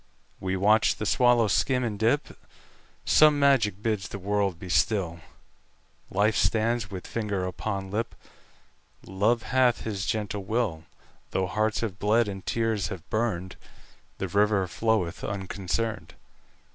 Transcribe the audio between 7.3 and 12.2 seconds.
upon lip; Love hath his gentle will; Though hearts have